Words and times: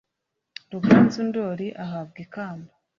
ruganzu 0.71 1.19
ndori 1.27 1.67
ahabwa 1.83 2.17
ikamba 2.25 2.71